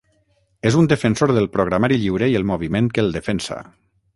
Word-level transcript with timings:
És 0.69 0.77
un 0.79 0.87
defensor 0.93 1.33
del 1.37 1.47
programari 1.57 1.99
lliure 2.05 2.31
i 2.33 2.39
el 2.43 2.49
moviment 2.53 2.89
que 2.97 3.05
el 3.07 3.15
defensa. 3.19 3.61